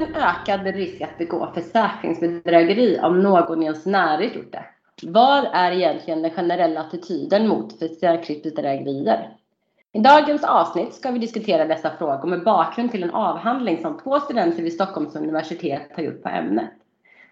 en 0.00 0.14
ökad 0.14 0.66
risk 0.66 1.00
att 1.00 1.18
begå 1.18 1.52
försäkringsbedrägeri 1.54 3.00
om 3.02 3.22
någon 3.22 3.62
i 3.62 3.64
ens 3.64 3.86
närhet 3.86 4.34
gjort 4.34 4.52
det? 4.52 4.64
Vad 5.02 5.44
är 5.52 5.72
egentligen 5.72 6.22
den 6.22 6.30
generella 6.30 6.80
attityden 6.80 7.48
mot 7.48 7.78
försäkringsbedrägerier? 7.78 9.36
I 9.92 9.98
dagens 9.98 10.44
avsnitt 10.44 10.94
ska 10.94 11.10
vi 11.10 11.18
diskutera 11.18 11.64
dessa 11.64 11.90
frågor 11.98 12.28
med 12.28 12.44
bakgrund 12.44 12.90
till 12.90 13.02
en 13.02 13.10
avhandling 13.10 13.78
som 13.82 13.98
två 13.98 14.20
studenter 14.20 14.62
vid 14.62 14.72
Stockholms 14.72 15.16
universitet 15.16 15.92
har 15.96 16.02
gjort 16.02 16.22
på 16.22 16.28
ämnet. 16.28 16.70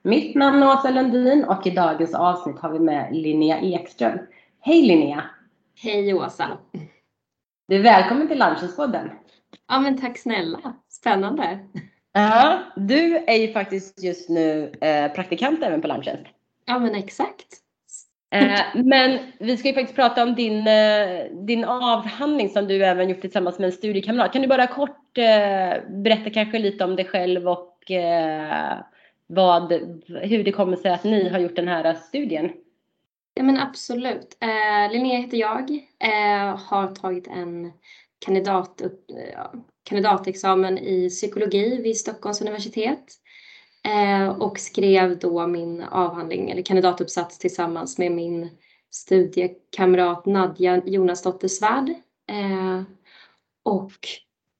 Mitt 0.02 0.34
namn 0.34 0.62
är 0.62 0.68
Åsa 0.68 0.90
Lundin 0.90 1.44
och 1.44 1.66
i 1.66 1.70
dagens 1.70 2.14
avsnitt 2.14 2.58
har 2.58 2.70
vi 2.70 2.78
med 2.78 3.16
Linnea 3.16 3.60
Ekström. 3.60 4.18
Hej 4.60 4.82
Linnea! 4.82 5.24
Hej 5.82 6.14
Åsa! 6.14 6.58
Du 7.68 7.76
är 7.76 7.82
välkommen 7.82 8.28
till 8.28 8.38
Lunchespodden. 8.38 9.10
Ja 9.68 9.80
men 9.80 10.00
tack 10.00 10.18
snälla, 10.18 10.74
spännande. 10.88 11.58
Ja, 12.12 12.62
du 12.76 13.16
är 13.16 13.36
ju 13.36 13.52
faktiskt 13.52 14.02
just 14.02 14.28
nu 14.28 14.72
eh, 14.80 15.12
praktikant 15.12 15.62
även 15.62 15.80
på 15.80 15.88
Lunchen. 15.88 16.18
Ja 16.66 16.78
men 16.78 16.94
exakt. 16.94 17.46
Eh, 18.30 18.60
men 18.74 19.18
vi 19.38 19.56
ska 19.56 19.68
ju 19.68 19.74
faktiskt 19.74 19.96
prata 19.96 20.22
om 20.22 20.34
din, 20.34 20.66
eh, 20.66 21.24
din 21.32 21.64
avhandling 21.64 22.48
som 22.48 22.68
du 22.68 22.84
även 22.84 23.08
gjort 23.08 23.20
tillsammans 23.20 23.58
med 23.58 23.66
en 23.66 23.72
studiekamrat. 23.72 24.32
Kan 24.32 24.42
du 24.42 24.48
bara 24.48 24.66
kort 24.66 25.18
eh, 25.18 25.90
berätta 25.90 26.30
kanske 26.30 26.58
lite 26.58 26.84
om 26.84 26.96
dig 26.96 27.04
själv 27.04 27.48
och 27.48 27.74
vad, 29.26 29.72
hur 30.06 30.44
det 30.44 30.52
kommer 30.52 30.76
sig 30.76 30.90
att 30.90 31.04
ni 31.04 31.28
har 31.28 31.38
gjort 31.38 31.56
den 31.56 31.68
här 31.68 31.94
studien? 31.94 32.50
Ja 33.34 33.42
men 33.42 33.60
absolut. 33.60 34.38
Linnea 34.90 35.18
heter 35.18 35.36
jag. 35.36 35.80
Har 36.58 36.94
tagit 36.94 37.26
en 37.26 37.72
kandidat, 38.18 38.82
kandidatexamen 39.84 40.78
i 40.78 41.08
psykologi 41.08 41.82
vid 41.82 41.98
Stockholms 41.98 42.40
universitet. 42.40 43.04
Eh, 43.84 44.28
och 44.28 44.58
skrev 44.58 45.18
då 45.18 45.46
min 45.46 45.82
avhandling 45.82 46.50
eller 46.50 46.62
kandidatuppsats 46.62 47.38
tillsammans 47.38 47.98
med 47.98 48.12
min 48.12 48.50
studiekamrat 48.90 50.26
Nadja 50.26 50.82
Jonasdotter 50.86 51.48
Svärd. 51.48 51.88
Eh, 52.28 52.82
och 53.62 54.08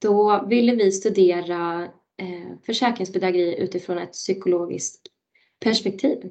då 0.03 0.45
ville 0.47 0.75
vi 0.75 0.93
studera 0.93 1.89
eh, 2.17 2.59
försäkringsbedrägeri 2.67 3.59
utifrån 3.59 3.99
ett 3.99 4.13
psykologiskt 4.13 5.01
perspektiv. 5.61 6.31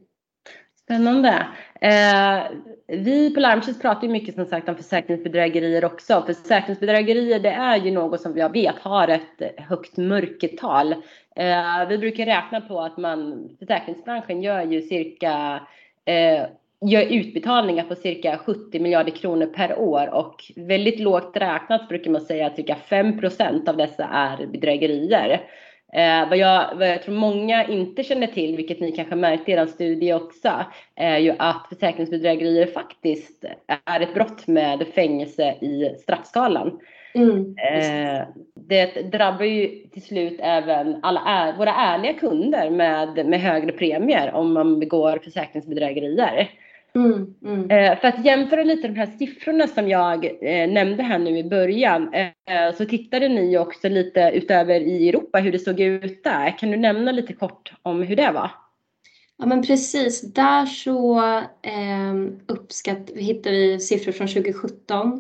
Spännande. 0.80 1.48
Eh, 1.82 2.44
vi 2.88 3.34
på 3.34 3.40
Larmtjänst 3.40 3.82
pratar 3.82 4.02
ju 4.02 4.10
mycket 4.10 4.36
som 4.36 4.46
sagt 4.46 4.70
om 4.70 4.76
försäkringsbedrägerier 4.76 5.86
också. 5.86 6.24
Försäkringsbedrägerier 6.28 7.40
det 7.40 7.50
är 7.50 7.78
ju 7.78 7.92
något 7.92 8.22
som 8.22 8.38
jag 8.38 8.54
vet 8.54 8.80
har 8.80 9.08
ett 9.08 9.58
högt 9.58 9.98
mörkertal. 9.98 10.92
Eh, 11.36 11.88
vi 11.90 11.98
brukar 11.98 12.26
räkna 12.26 12.62
på 12.62 12.82
att 12.82 12.98
man, 12.98 13.50
försäkringsbranschen 13.60 14.42
gör 14.42 14.62
ju 14.62 14.82
cirka 14.82 15.62
eh, 16.06 16.46
gör 16.82 17.02
utbetalningar 17.02 17.84
på 17.84 17.96
cirka 17.96 18.38
70 18.38 18.80
miljarder 18.80 19.12
kronor 19.12 19.46
per 19.46 19.80
år 19.80 20.14
och 20.14 20.52
väldigt 20.56 21.00
lågt 21.00 21.38
räknat 21.38 21.90
brukar 21.90 22.12
man 22.12 22.22
säga 22.22 22.48
att 22.48 22.56
cirka 22.56 22.78
5% 22.90 23.70
av 23.70 23.78
dessa 23.78 24.04
är 24.06 24.46
bedrägerier. 24.46 25.42
Eh, 25.98 26.30
vad, 26.30 26.38
jag, 26.38 26.76
vad 26.76 26.90
jag 26.90 27.04
tror 27.04 27.16
många 27.16 27.68
inte 27.68 28.04
känner 28.04 28.28
till, 28.28 28.58
vilket 28.58 28.80
ni 28.80 28.92
kanske 28.92 29.16
märkte 29.16 29.52
i 29.52 29.54
er 29.54 29.66
studie 29.66 30.14
också, 30.14 30.66
är 30.96 31.18
ju 31.18 31.36
att 31.40 31.66
försäkringsbedrägerier 31.70 32.66
faktiskt 32.66 33.46
är 33.86 34.02
ett 34.02 34.14
brott 34.14 34.48
med 34.48 34.88
fängelse 34.96 35.52
i 35.62 35.96
straffskalan. 36.00 36.80
Mm, 37.14 37.56
eh, 37.58 38.28
det 38.56 39.12
drabbar 39.12 39.46
ju 39.46 39.88
till 39.88 40.02
slut 40.02 40.40
även 40.44 41.00
alla 41.04 41.20
är, 41.20 41.58
våra 41.58 41.74
ärliga 41.74 42.14
kunder 42.14 42.70
med, 42.70 43.26
med 43.26 43.42
högre 43.42 43.72
premier 43.72 44.32
om 44.34 44.54
man 44.54 44.80
begår 44.80 45.20
försäkringsbedrägerier. 45.24 46.50
Mm, 46.96 47.34
mm. 47.46 47.72
Eh, 47.72 48.00
för 48.00 48.08
att 48.08 48.26
jämföra 48.26 48.64
lite 48.64 48.88
de 48.88 48.96
här 48.96 49.12
siffrorna 49.20 49.68
som 49.68 49.90
jag 49.90 50.26
eh, 50.26 50.70
nämnde 50.70 51.04
här 51.04 51.20
nu 51.20 51.38
i 51.38 51.44
början 51.44 52.14
eh, 52.14 52.76
så 52.78 52.86
tittade 52.86 53.30
ni 53.30 53.58
också 53.58 53.90
lite 53.90 54.32
utöver 54.34 54.80
i 54.80 55.10
Europa 55.10 55.40
hur 55.40 55.52
det 55.52 55.60
såg 55.60 55.80
ut 55.80 56.24
där. 56.24 56.58
Kan 56.58 56.72
du 56.72 56.78
nämna 56.78 57.12
lite 57.12 57.34
kort 57.34 57.74
om 57.82 58.02
hur 58.02 58.16
det 58.16 58.32
var? 58.32 58.52
Ja 59.38 59.46
men 59.46 59.62
precis, 59.62 60.34
där 60.34 60.66
så 60.66 61.20
eh, 61.62 62.14
uppskatt, 62.48 63.10
hittar 63.16 63.52
vi 63.52 63.80
siffror 63.80 64.12
från 64.12 64.28
2017 64.28 65.08
eh, 65.08 65.14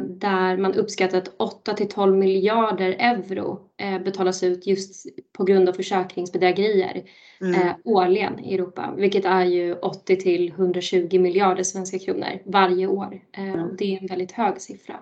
där 0.00 0.56
man 0.56 0.74
uppskattar 0.74 1.18
att 1.18 1.34
8 1.36 1.74
till 1.74 1.88
12 1.88 2.16
miljarder 2.16 2.96
euro 2.98 3.60
eh, 3.76 3.98
betalas 3.98 4.42
ut 4.42 4.66
just 4.66 5.06
på 5.32 5.44
grund 5.44 5.68
av 5.68 5.72
försäkringsbedrägerier 5.72 7.02
mm. 7.40 7.54
eh, 7.54 7.74
årligen 7.84 8.40
i 8.40 8.54
Europa, 8.54 8.94
vilket 8.96 9.24
är 9.24 9.44
ju 9.44 9.74
80 9.74 10.16
till 10.16 10.48
120 10.48 11.18
miljarder 11.18 11.62
svenska 11.62 11.98
kronor 11.98 12.42
varje 12.44 12.86
år. 12.86 13.20
Eh, 13.36 13.52
mm. 13.52 13.76
Det 13.78 13.94
är 13.94 14.00
en 14.00 14.06
väldigt 14.06 14.32
hög 14.32 14.60
siffra. 14.60 14.94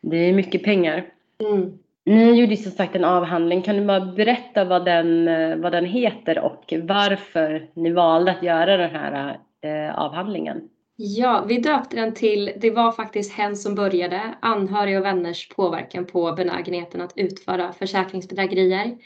Det 0.00 0.16
är 0.16 0.32
mycket 0.32 0.62
pengar. 0.62 1.06
Mm. 1.38 1.78
Ni 2.04 2.40
gjorde 2.40 2.56
som 2.56 2.72
sagt 2.72 2.96
en 2.96 3.04
avhandling. 3.04 3.62
Kan 3.62 3.76
du 3.76 3.84
bara 3.84 4.06
berätta 4.06 4.64
vad 4.64 4.84
den, 4.84 5.28
eh, 5.28 5.56
vad 5.56 5.72
den 5.72 5.84
heter 5.84 6.38
och 6.38 6.74
varför 6.82 7.70
ni 7.74 7.92
valde 7.92 8.30
att 8.30 8.42
göra 8.42 8.76
den 8.76 8.90
här 8.90 9.38
eh, 9.60 9.98
avhandlingen? 9.98 10.68
Ja, 10.96 11.44
vi 11.48 11.58
döpte 11.58 11.96
den 11.96 12.14
till 12.14 12.52
Det 12.56 12.70
var 12.70 12.92
faktiskt 12.92 13.32
hen 13.32 13.56
som 13.56 13.74
började, 13.74 14.34
anhöriga 14.40 14.98
och 14.98 15.04
vänners 15.04 15.48
påverkan 15.48 16.06
på 16.06 16.32
benägenheten 16.32 17.00
att 17.00 17.12
utföra 17.16 17.72
försäkringsbedrägerier. 17.72 18.96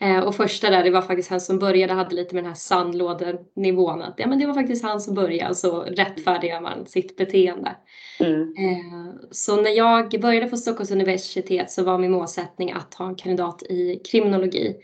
Eh, 0.00 0.18
och 0.18 0.34
första 0.34 0.70
där, 0.70 0.84
det 0.84 0.90
var 0.90 1.02
faktiskt 1.02 1.30
han 1.30 1.40
som 1.40 1.58
började, 1.58 1.92
hade 1.92 2.14
lite 2.14 2.34
med 2.34 2.44
den 2.44 2.48
här 2.48 2.56
sandlådenivån. 2.56 4.02
Att, 4.02 4.14
ja, 4.16 4.26
men 4.26 4.38
det 4.38 4.46
var 4.46 4.54
faktiskt 4.54 4.84
han 4.84 5.00
som 5.00 5.14
började, 5.14 5.54
så 5.54 5.80
rättfärdigar 5.80 6.60
man 6.60 6.86
sitt 6.86 7.16
beteende. 7.16 7.76
Mm. 8.20 8.40
Eh, 8.42 9.14
så 9.30 9.60
när 9.60 9.70
jag 9.70 10.20
började 10.20 10.46
på 10.46 10.56
Stockholms 10.56 10.90
universitet 10.90 11.70
så 11.70 11.84
var 11.84 11.98
min 11.98 12.10
målsättning 12.10 12.72
att 12.72 12.94
ha 12.94 13.08
en 13.08 13.14
kandidat 13.14 13.62
i 13.62 14.00
kriminologi. 14.10 14.76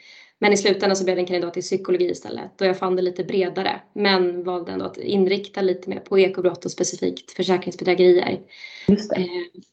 Men 0.43 0.53
i 0.53 0.57
slutändan 0.57 0.97
så 0.97 1.05
blev 1.05 1.17
det 1.17 1.23
en 1.23 1.27
kandidat 1.27 1.57
i 1.57 1.61
psykologi 1.61 2.11
istället 2.11 2.61
och 2.61 2.67
jag 2.67 2.79
fann 2.79 2.97
det 2.97 3.03
lite 3.03 3.25
bredare. 3.25 3.81
Men 3.93 4.45
valde 4.45 4.73
ändå 4.73 4.85
att 4.85 4.97
inrikta 4.97 5.63
lite 5.63 5.91
mer 5.91 6.01
på 6.01 6.19
ekobrott 6.19 6.65
och 6.65 6.71
specifikt 6.71 7.31
försäkringsbedrägerier. 7.31 8.41
Det. 8.87 8.93
Eh, 8.93 9.27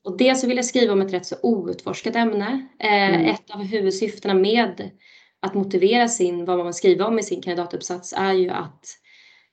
och 0.04 0.18
dels 0.18 0.42
så 0.42 0.48
vill 0.48 0.58
jag 0.58 0.66
skriva 0.66 0.94
om 0.94 1.02
ett 1.02 1.14
rätt 1.14 1.26
så 1.26 1.36
outforskat 1.42 2.16
ämne. 2.16 2.68
Eh, 2.80 3.16
mm. 3.16 3.26
Ett 3.26 3.52
av 3.52 3.64
huvudsyftena 3.64 4.34
med 4.34 4.92
att 5.40 5.54
motivera 5.54 6.08
sin, 6.08 6.46
vad 6.46 6.58
man 6.58 6.66
vill 6.66 6.74
skriva 6.74 7.06
om 7.06 7.20
i 7.20 7.24
sin 7.24 7.42
kandidatuppsats 7.42 8.14
är 8.18 8.34
ju 8.34 8.50
att 8.50 8.86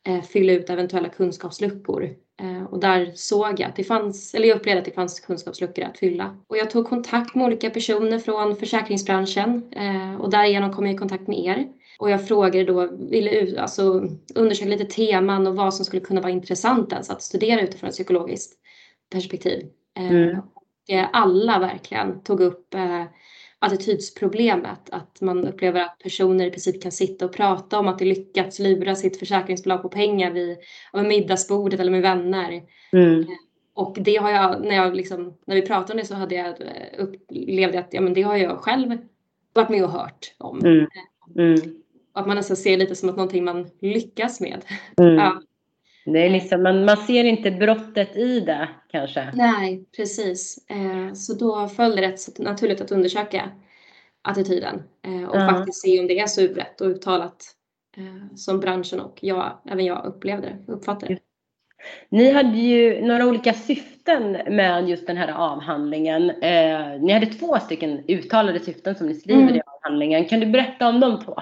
eh, 0.08 0.22
fylla 0.22 0.52
ut 0.52 0.70
eventuella 0.70 1.08
kunskapsluckor. 1.08 2.10
Eh, 2.42 2.64
och 2.64 2.80
där 2.80 3.12
såg 3.14 3.60
jag 3.60 3.68
att 3.68 3.76
det 3.76 3.84
fanns, 3.84 4.34
eller 4.34 4.48
jag 4.48 4.56
upplevde 4.56 4.78
att 4.78 4.84
det 4.84 4.94
fanns 4.94 5.20
kunskapsluckor 5.20 5.84
att 5.84 5.98
fylla. 5.98 6.36
Och 6.46 6.56
jag 6.56 6.70
tog 6.70 6.88
kontakt 6.88 7.34
med 7.34 7.46
olika 7.46 7.70
personer 7.70 8.18
från 8.18 8.56
försäkringsbranschen 8.56 9.72
eh, 9.72 10.20
och 10.20 10.30
därigenom 10.30 10.72
kom 10.72 10.86
jag 10.86 10.94
i 10.94 10.98
kontakt 10.98 11.28
med 11.28 11.38
er. 11.38 11.66
Och 11.98 12.10
jag 12.10 12.28
frågade 12.28 12.64
då, 12.64 12.88
ville 13.10 13.60
alltså, 13.60 14.08
undersöka 14.34 14.70
lite 14.70 14.84
teman 14.84 15.46
och 15.46 15.56
vad 15.56 15.74
som 15.74 15.84
skulle 15.84 16.02
kunna 16.02 16.20
vara 16.20 16.32
intressant 16.32 16.92
ens 16.92 17.10
att 17.10 17.22
studera 17.22 17.60
utifrån 17.60 17.88
ett 17.88 17.94
psykologiskt 17.94 18.58
perspektiv. 19.12 19.66
Eh, 19.96 20.10
mm. 20.10 20.38
Och 20.38 21.08
alla 21.12 21.58
verkligen 21.58 22.22
tog 22.22 22.40
upp 22.40 22.74
attitydsproblemet. 23.58 24.90
Att 24.90 25.20
man 25.20 25.48
upplever 25.48 25.80
att 25.80 25.98
personer 25.98 26.46
i 26.46 26.50
princip 26.50 26.82
kan 26.82 26.92
sitta 26.92 27.24
och 27.24 27.32
prata 27.32 27.78
om 27.78 27.88
att 27.88 27.98
de 27.98 28.04
lyckats 28.04 28.58
lura 28.58 28.94
sitt 28.94 29.18
försäkringsbolag 29.18 29.82
på 29.82 29.88
pengar 29.88 30.30
vid, 30.30 30.56
vid 30.92 31.04
middagsbordet 31.04 31.80
eller 31.80 31.92
med 31.92 32.02
vänner. 32.02 32.62
Mm. 32.92 33.20
Eh, 33.20 33.26
och 33.74 33.96
det 34.00 34.16
har 34.16 34.30
jag, 34.30 34.64
när, 34.64 34.74
jag 34.76 34.96
liksom, 34.96 35.38
när 35.46 35.54
vi 35.54 35.62
pratade 35.62 35.92
om 35.92 35.98
det 35.98 36.04
så 36.04 36.14
hade 36.14 36.34
jag 36.34 36.46
eh, 36.46 36.98
upplevde 36.98 37.78
att 37.78 37.94
ja, 37.94 38.00
men 38.00 38.14
det 38.14 38.22
har 38.22 38.36
jag 38.36 38.58
själv 38.58 38.98
varit 39.54 39.70
med 39.70 39.84
och 39.84 39.90
hört 39.90 40.34
om. 40.38 40.58
Mm. 40.58 40.80
Eh, 40.80 41.44
mm. 41.44 41.56
Att 42.12 42.26
man 42.26 42.36
nästan 42.36 42.56
ser 42.56 42.76
lite 42.76 42.94
som 42.94 43.08
att 43.08 43.16
någonting 43.16 43.44
man 43.44 43.70
lyckas 43.80 44.40
med. 44.40 44.64
Mm. 45.00 45.14
Ja. 45.18 45.42
Det 46.06 46.26
är 46.26 46.30
liksom, 46.30 46.62
man, 46.62 46.84
man 46.84 46.96
ser 46.96 47.24
inte 47.24 47.50
brottet 47.50 48.16
i 48.16 48.40
det 48.40 48.68
kanske. 48.90 49.32
Nej, 49.34 49.84
precis. 49.96 50.66
Eh, 50.70 51.14
så 51.14 51.34
då 51.34 51.68
föll 51.68 51.96
det 51.96 52.02
rätt 52.02 52.38
naturligt 52.38 52.80
att 52.80 52.92
undersöka 52.92 53.50
attityden 54.22 54.82
eh, 55.06 55.28
och 55.28 55.36
uh 55.36 55.48
faktiskt 55.48 55.82
se 55.82 56.00
om 56.00 56.06
det 56.06 56.18
är 56.18 56.26
så 56.26 56.40
utbrett 56.40 56.80
och 56.80 56.86
uttalat 56.86 57.44
eh, 57.96 58.36
som 58.36 58.60
branschen 58.60 59.00
och 59.00 59.18
jag, 59.20 59.58
även 59.64 59.84
jag 59.84 60.06
upplevde 60.06 60.56
det, 60.66 60.72
uppfattade 60.72 61.14
det. 61.14 61.20
Ni 62.08 62.30
hade 62.30 62.58
ju 62.58 63.06
några 63.06 63.26
olika 63.26 63.52
syften 63.52 64.32
med 64.32 64.88
just 64.88 65.06
den 65.06 65.16
här 65.16 65.32
avhandlingen. 65.32 66.30
Eh, 66.30 67.00
ni 67.00 67.12
hade 67.12 67.26
två 67.26 67.58
stycken 67.58 68.04
uttalade 68.08 68.60
syften 68.60 68.94
som 68.94 69.06
ni 69.06 69.14
skriver 69.14 69.42
mm. 69.42 69.56
i 69.56 69.60
avhandlingen. 69.66 70.24
Kan 70.24 70.40
du 70.40 70.46
berätta 70.46 70.88
om 70.88 71.00
de 71.00 71.24
två? 71.24 71.34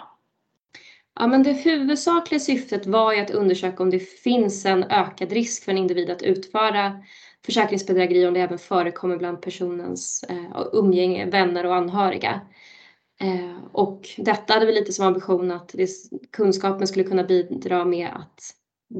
Ja, 1.21 1.27
men 1.27 1.43
det 1.43 1.53
huvudsakliga 1.53 2.41
syftet 2.41 2.87
var 2.87 3.13
ju 3.13 3.21
att 3.21 3.31
undersöka 3.31 3.83
om 3.83 3.91
det 3.91 3.99
finns 3.99 4.67
en 4.67 4.85
ökad 4.85 5.33
risk 5.33 5.65
för 5.65 5.73
en 5.73 5.79
individ 5.79 6.11
att 6.11 6.23
utföra 6.23 7.03
försäkringsbedrägeri 7.47 8.27
om 8.27 8.35
det 8.35 8.41
även 8.41 8.59
förekommer 8.59 9.17
bland 9.17 9.43
personens 9.43 10.25
eh, 10.29 10.67
umgänge, 10.73 11.27
vänner 11.31 11.67
och 11.67 11.75
anhöriga. 11.75 12.41
Och 13.73 14.09
detta 14.17 14.55
hade 14.55 14.67
vi 14.67 14.73
lite 14.73 14.93
som 14.93 15.07
ambition 15.07 15.51
att 15.51 15.75
kunskapen 16.33 16.87
skulle 16.87 17.05
kunna 17.05 17.25
bidra 17.25 17.85
med 17.85 18.09
att 18.09 18.41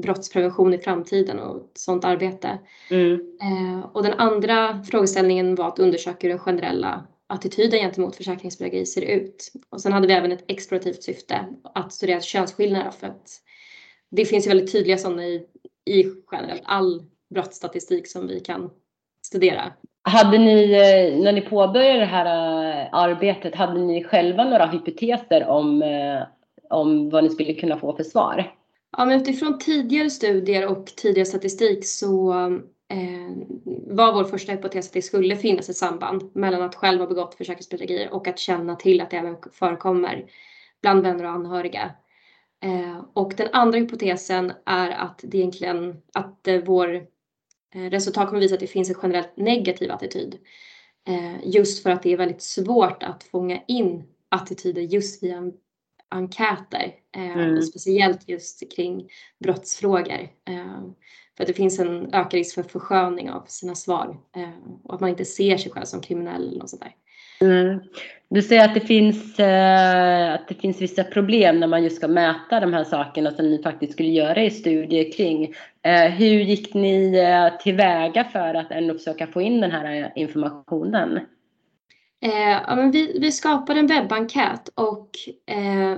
brottsprevention 0.01 0.73
i 0.73 0.77
framtiden 0.77 1.39
och 1.39 1.71
sådant 1.73 2.05
arbete. 2.05 2.59
Mm. 2.91 3.83
Och 3.93 4.03
den 4.03 4.13
andra 4.13 4.83
frågeställningen 4.83 5.55
var 5.55 5.67
att 5.67 5.79
undersöka 5.79 6.17
hur 6.21 6.29
den 6.29 6.39
generella 6.39 7.07
attityden 7.27 7.79
gentemot 7.79 8.15
försäkringsbedrägeri 8.15 8.85
ser 8.85 9.01
ut. 9.01 9.51
Och 9.69 9.81
sen 9.81 9.93
hade 9.93 10.07
vi 10.07 10.13
även 10.13 10.31
ett 10.31 10.45
explorativt 10.47 11.03
syfte 11.03 11.45
att 11.73 11.93
studera 11.93 12.21
könsskillnader 12.21 12.91
för 12.91 13.07
att 13.07 13.29
det 14.11 14.25
finns 14.25 14.45
ju 14.45 14.49
väldigt 14.49 14.71
tydliga 14.71 14.97
sådana 14.97 15.25
i, 15.25 15.45
i 15.85 16.05
generellt 16.31 16.63
all 16.65 17.03
brottsstatistik 17.33 18.07
som 18.07 18.27
vi 18.27 18.39
kan 18.39 18.69
studera. 19.25 19.73
Hade 20.01 20.37
ni, 20.37 20.71
eh, 20.71 21.23
när 21.23 21.31
ni 21.31 21.41
påbörjade 21.41 21.99
det 21.99 22.05
här 22.05 22.25
eh, 22.25 22.87
arbetet, 22.91 23.55
hade 23.55 23.79
ni 23.79 24.03
själva 24.03 24.43
några 24.43 24.65
hypoteser 24.65 25.47
om, 25.47 25.81
eh, 25.81 26.21
om 26.69 27.09
vad 27.09 27.23
ni 27.23 27.29
skulle 27.29 27.53
kunna 27.53 27.77
få 27.77 27.95
för 27.95 28.03
svar? 28.03 28.51
Ja, 28.97 29.05
men 29.05 29.21
utifrån 29.21 29.59
tidigare 29.59 30.09
studier 30.09 30.67
och 30.67 30.85
tidigare 30.85 31.25
statistik 31.25 31.85
så 31.85 32.33
var 33.87 34.13
vår 34.13 34.23
första 34.23 34.51
hypotes 34.51 34.87
att 34.87 34.93
det 34.93 35.01
skulle 35.01 35.35
finnas 35.35 35.69
ett 35.69 35.77
samband 35.77 36.35
mellan 36.35 36.61
att 36.61 36.75
själv 36.75 36.99
ha 36.99 37.07
begått 37.07 37.35
försäkringsbedrägerier 37.35 38.13
och 38.13 38.27
att 38.27 38.39
känna 38.39 38.75
till 38.75 39.01
att 39.01 39.09
det 39.09 39.17
även 39.17 39.37
förekommer 39.51 40.25
bland 40.81 41.03
vänner 41.03 41.23
och 41.23 41.31
anhöriga. 41.31 41.91
Eh, 42.63 43.05
och 43.13 43.33
den 43.37 43.47
andra 43.53 43.79
hypotesen 43.79 44.53
är 44.65 44.89
att 44.89 45.19
det 45.23 45.37
egentligen 45.37 46.01
att 46.13 46.47
eh, 46.47 46.61
vår 46.65 46.95
eh, 47.75 47.89
resultat 47.89 48.27
kommer 48.27 48.41
visa 48.41 48.53
att 48.53 48.59
det 48.59 48.67
finns 48.67 48.89
en 48.89 48.95
generellt 49.01 49.37
negativ 49.37 49.91
attityd. 49.91 50.37
Eh, 51.07 51.35
just 51.43 51.83
för 51.83 51.89
att 51.89 52.03
det 52.03 52.13
är 52.13 52.17
väldigt 52.17 52.41
svårt 52.41 53.03
att 53.03 53.23
fånga 53.23 53.61
in 53.67 54.03
attityder 54.29 54.81
just 54.81 55.23
via 55.23 55.51
enkäter. 56.09 56.93
Eh, 57.15 57.37
mm. 57.37 57.61
Speciellt 57.61 58.29
just 58.29 58.75
kring 58.75 59.09
brottsfrågor. 59.39 60.29
För 61.37 61.43
att 61.43 61.47
det 61.47 61.53
finns 61.53 61.79
en 61.79 62.13
ökad 62.13 62.33
risk 62.33 62.55
för 62.55 62.63
försköning 62.63 63.31
av 63.31 63.43
sina 63.47 63.75
svar 63.75 64.17
och 64.83 64.93
att 64.93 65.01
man 65.01 65.09
inte 65.09 65.25
ser 65.25 65.57
sig 65.57 65.71
själv 65.71 65.85
som 65.85 66.01
kriminell 66.01 66.47
eller 66.47 66.59
något 66.59 66.69
sånt 66.69 66.81
där. 66.81 66.95
Mm. 67.41 67.79
Du 68.29 68.41
säger 68.41 68.65
att 68.65 68.73
det, 68.73 68.79
finns, 68.79 69.39
eh, 69.39 70.33
att 70.33 70.47
det 70.47 70.55
finns 70.55 70.81
vissa 70.81 71.03
problem 71.03 71.59
när 71.59 71.67
man 71.67 71.83
just 71.83 71.95
ska 71.95 72.07
mäta 72.07 72.59
de 72.59 72.73
här 72.73 72.83
sakerna 72.83 73.31
som 73.31 73.49
ni 73.49 73.61
faktiskt 73.63 73.93
skulle 73.93 74.09
göra 74.09 74.43
i 74.43 74.51
studier 74.51 75.11
kring. 75.11 75.53
Eh, 75.81 76.11
hur 76.11 76.39
gick 76.39 76.73
ni 76.73 77.17
eh, 77.17 77.57
tillväga 77.57 78.23
för 78.23 78.53
att 78.53 78.71
ändå 78.71 78.93
försöka 78.93 79.27
få 79.27 79.41
in 79.41 79.61
den 79.61 79.71
här 79.71 80.11
informationen? 80.15 81.19
Eh, 82.21 82.61
ja, 82.67 82.75
men 82.75 82.91
vi, 82.91 83.19
vi 83.19 83.31
skapade 83.31 83.79
en 83.79 83.87
webbenkät 83.87 84.69
och 84.75 85.09
eh, 85.55 85.97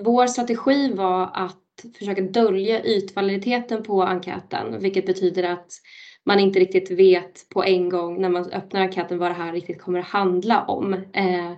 vår 0.00 0.26
strategi 0.26 0.92
var 0.92 1.30
att 1.34 1.58
försöka 1.98 2.22
dölja 2.22 2.84
ytvaliditeten 2.84 3.82
på 3.82 4.02
enkäten, 4.02 4.80
vilket 4.80 5.06
betyder 5.06 5.42
att 5.42 5.72
man 6.24 6.40
inte 6.40 6.58
riktigt 6.58 6.90
vet 6.90 7.48
på 7.48 7.64
en 7.64 7.88
gång 7.88 8.20
när 8.20 8.28
man 8.28 8.50
öppnar 8.50 8.80
enkäten 8.80 9.18
vad 9.18 9.30
det 9.30 9.34
här 9.34 9.52
riktigt 9.52 9.80
kommer 9.80 9.98
att 9.98 10.06
handla 10.06 10.64
om. 10.64 10.94
Eh, 10.94 11.52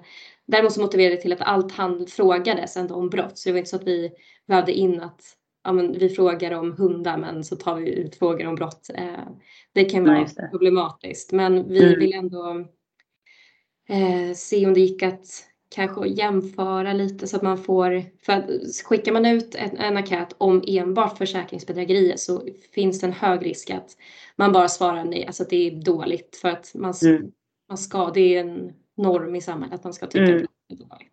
däremot 0.47 0.73
så 0.73 0.81
motiverade 0.81 1.17
det 1.17 1.23
till 1.23 1.33
att 1.33 1.41
allt 1.41 1.73
hand 1.73 2.11
frågades 2.11 2.77
ändå 2.77 2.95
om 2.95 3.09
brott, 3.09 3.39
så 3.39 3.49
det 3.49 3.53
var 3.53 3.59
inte 3.59 3.71
så 3.71 3.77
att 3.77 3.87
vi 3.87 4.11
vävde 4.47 4.73
in 4.73 5.01
att 5.01 5.23
ja, 5.65 5.73
men 5.73 5.99
vi 5.99 6.09
frågar 6.09 6.53
om 6.53 6.73
hundar 6.73 7.19
men 7.19 7.45
så 7.45 7.57
tar 7.57 7.77
vi 7.77 7.91
ut 7.91 8.17
frågor 8.17 8.47
om 8.47 8.55
brott. 8.55 8.91
Eh, 8.95 9.29
det 9.75 9.85
kan 9.85 10.05
vara 10.05 10.19
Nej, 10.19 10.51
problematiskt 10.51 11.33
men 11.33 11.69
vi 11.69 11.85
mm. 11.85 11.99
vill 11.99 12.15
ändå 12.15 12.67
eh, 13.89 14.35
se 14.35 14.67
om 14.67 14.75
det 14.75 14.81
gick 14.81 15.03
att 15.03 15.48
kanske 15.69 16.09
jämföra 16.09 16.93
lite 16.93 17.27
så 17.27 17.37
att 17.37 17.43
man 17.43 17.59
får, 17.59 18.05
för 18.23 18.33
att 18.33 18.47
skickar 18.85 19.13
man 19.13 19.27
ut 19.27 19.55
en, 19.55 19.77
en 19.77 19.97
enkät 19.97 20.35
om 20.39 20.65
enbart 20.67 21.19
försäkringsbedrägerier 21.19 22.17
så 22.17 22.43
finns 22.75 23.01
det 23.01 23.07
en 23.07 23.13
hög 23.13 23.47
risk 23.47 23.71
att 23.71 23.97
man 24.37 24.53
bara 24.53 24.69
svarar 24.69 25.05
nej, 25.05 25.27
alltså 25.27 25.43
att 25.43 25.51
det 25.51 25.67
är 25.67 25.71
dåligt 25.71 26.39
för 26.41 26.49
att 26.49 26.75
man, 26.75 26.95
mm. 27.03 27.33
man 27.69 27.79
ska, 27.79 28.11
det 28.11 28.37
är 28.37 28.41
en 28.41 28.73
norm 28.97 29.35
i 29.35 29.41
samhället 29.41 29.75
att 29.75 29.85
man 29.85 29.95
ska 29.95 30.07
tycka 30.07 30.25
mm. 30.25 30.45
att 30.45 30.51
det 30.69 30.75
är 30.75 30.89
dåligt. 30.89 31.13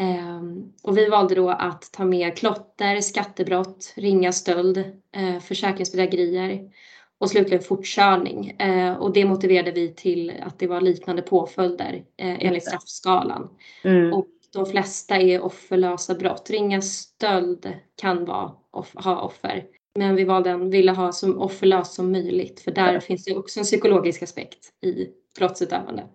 Um, 0.00 0.72
och 0.82 0.98
vi 0.98 1.08
valde 1.08 1.34
då 1.34 1.50
att 1.50 1.92
ta 1.92 2.04
med 2.04 2.36
klotter, 2.36 3.00
skattebrott, 3.00 3.92
ringa 3.96 4.32
stöld, 4.32 4.78
uh, 5.16 5.40
försäkringsbedrägerier 5.40 6.70
och 7.20 7.30
slutligen 7.30 7.62
fortkörning. 7.62 8.50
Eh, 8.50 8.96
och 8.96 9.12
det 9.12 9.24
motiverade 9.24 9.70
vi 9.70 9.94
till 9.94 10.32
att 10.42 10.58
det 10.58 10.66
var 10.66 10.80
liknande 10.80 11.22
påföljder 11.22 12.02
eh, 12.16 12.46
enligt 12.46 12.66
straffskalan. 12.66 13.48
Mm. 13.84 14.12
Och 14.12 14.26
de 14.52 14.66
flesta 14.66 15.16
är 15.16 15.40
offerlösa 15.40 16.14
brott. 16.14 16.50
Ringa 16.50 16.80
stöld 16.80 17.72
kan 18.00 18.24
vara, 18.24 18.52
off 18.70 18.94
ha 18.94 19.20
offer. 19.20 19.64
Men 19.98 20.16
vi 20.16 20.24
valde 20.24 20.50
en, 20.50 20.70
ville 20.70 20.92
ha 20.92 21.12
så 21.12 21.38
offerlöst 21.38 21.92
som 21.92 22.12
möjligt 22.12 22.60
för 22.60 22.70
där 22.70 22.92
ja. 22.92 23.00
finns 23.00 23.24
det 23.24 23.36
också 23.36 23.60
en 23.60 23.64
psykologisk 23.64 24.22
aspekt 24.22 24.58
i 24.84 25.06
brottsutövandet. 25.38 26.10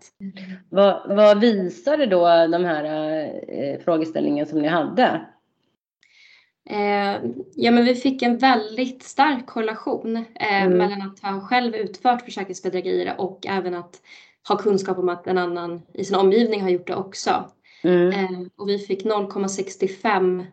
Vad, 0.69 1.15
vad 1.15 1.39
visade 1.39 2.05
då 2.05 2.47
de 2.47 2.65
här 2.65 2.83
eh, 3.47 3.79
frågeställningen 3.83 4.45
som 4.45 4.61
ni 4.61 4.67
hade? 4.67 5.25
Eh, 6.69 7.21
ja, 7.55 7.71
men 7.71 7.85
vi 7.85 7.95
fick 7.95 8.21
en 8.21 8.37
väldigt 8.37 9.03
stark 9.03 9.45
korrelation 9.45 10.15
eh, 10.15 10.63
mm. 10.63 10.77
mellan 10.77 11.01
att 11.01 11.19
ha 11.19 11.41
själv 11.41 11.75
utfört 11.75 12.21
försäkringsbedrägerier 12.21 13.15
och 13.17 13.45
även 13.47 13.73
att 13.73 14.01
ha 14.47 14.57
kunskap 14.57 14.97
om 14.97 15.09
att 15.09 15.27
en 15.27 15.37
annan 15.37 15.81
i 15.93 16.05
sin 16.05 16.15
omgivning 16.15 16.61
har 16.61 16.69
gjort 16.69 16.87
det 16.87 16.95
också. 16.95 17.51
Mm. 17.83 18.09
Eh, 18.09 18.47
och 18.55 18.69
vi 18.69 18.79
fick 18.79 19.05
0,65 19.05 20.45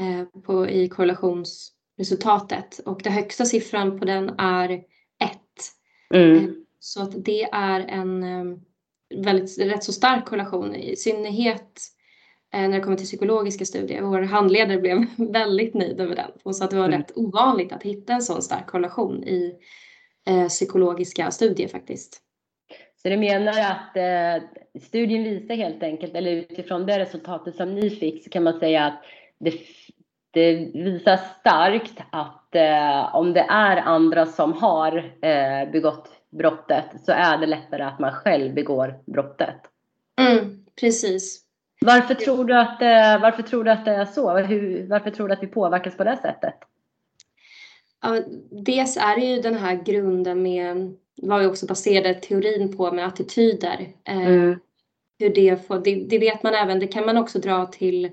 eh, 0.00 0.42
på, 0.42 0.68
i 0.68 0.88
korrelationsresultatet 0.88 2.78
och 2.78 3.00
den 3.04 3.12
högsta 3.12 3.44
siffran 3.44 3.98
på 3.98 4.04
den 4.04 4.30
är 4.38 4.70
1. 4.70 4.82
Mm. 6.14 6.36
Eh, 6.36 6.50
så 6.78 7.02
att 7.02 7.24
det 7.24 7.42
är 7.42 7.80
en 7.80 8.22
eh, 8.22 8.58
väldigt, 9.24 9.58
rätt 9.58 9.84
så 9.84 9.92
stark 9.92 10.24
korrelation 10.24 10.74
i 10.74 10.96
synnerhet 10.96 11.80
när 12.52 12.68
det 12.68 12.80
kommer 12.80 12.96
till 12.96 13.06
psykologiska 13.06 13.64
studier. 13.64 14.02
Vår 14.02 14.22
handledare 14.22 14.78
blev 14.78 15.04
väldigt 15.32 15.74
nöjd 15.74 16.00
över 16.00 16.16
den. 16.16 16.30
Hon 16.44 16.54
sa 16.54 16.64
att 16.64 16.70
det 16.70 16.76
var 16.76 16.84
mm. 16.84 16.98
rätt 16.98 17.16
ovanligt 17.16 17.72
att 17.72 17.82
hitta 17.82 18.12
en 18.12 18.22
sån 18.22 18.42
stark 18.42 18.66
korrelation 18.66 19.24
i 19.24 19.54
eh, 20.28 20.48
psykologiska 20.48 21.30
studier 21.30 21.68
faktiskt. 21.68 22.22
Så 23.02 23.08
du 23.08 23.16
menar 23.16 23.60
att 23.60 23.96
eh, 23.96 24.48
studien 24.82 25.24
visar 25.24 25.54
helt 25.54 25.82
enkelt, 25.82 26.14
eller 26.14 26.32
utifrån 26.32 26.86
det 26.86 26.98
resultatet 26.98 27.56
som 27.56 27.74
ni 27.74 27.90
fick, 27.90 28.24
så 28.24 28.30
kan 28.30 28.42
man 28.42 28.58
säga 28.58 28.84
att 28.84 29.02
det, 29.38 29.54
det 30.30 30.54
visar 30.74 31.16
starkt 31.16 32.02
att 32.10 32.54
eh, 32.54 33.14
om 33.14 33.32
det 33.32 33.46
är 33.48 33.76
andra 33.76 34.26
som 34.26 34.52
har 34.52 34.96
eh, 35.22 35.70
begått 35.72 36.08
brottet 36.30 36.84
så 37.04 37.12
är 37.12 37.38
det 37.38 37.46
lättare 37.46 37.82
att 37.82 37.98
man 37.98 38.12
själv 38.12 38.54
begår 38.54 38.98
brottet. 39.06 39.56
Mm, 40.20 40.64
precis. 40.80 41.41
Varför 41.84 42.14
tror 42.14 42.44
du 42.44 42.54
att, 42.54 42.80
varför 43.22 43.42
tror 43.42 43.64
du 43.64 43.70
att 43.70 43.84
det 43.84 43.90
är 43.90 44.04
så? 44.04 44.36
Hur, 44.36 44.86
varför 44.88 45.10
tror 45.10 45.28
du 45.28 45.34
att 45.34 45.42
vi 45.42 45.46
påverkas 45.46 45.96
på 45.96 46.04
det 46.04 46.16
sättet? 46.16 46.54
Ja, 48.02 48.20
dels 48.50 48.96
är 48.96 49.16
det 49.20 49.26
ju 49.26 49.42
den 49.42 49.54
här 49.54 49.82
grunden 49.84 50.42
med 50.42 50.96
vad 51.22 51.40
vi 51.40 51.46
också 51.46 51.66
baserade 51.66 52.14
teorin 52.14 52.76
på 52.76 52.92
med 52.92 53.06
attityder. 53.06 53.88
Eh, 54.04 54.26
mm. 54.26 54.58
hur 55.18 55.34
det, 55.34 55.66
får, 55.66 55.78
det, 55.78 55.94
det, 55.94 56.18
vet 56.18 56.42
man 56.42 56.54
även, 56.54 56.78
det 56.78 56.86
kan 56.86 57.06
man 57.06 57.16
också 57.16 57.38
dra 57.38 57.66
till 57.66 58.10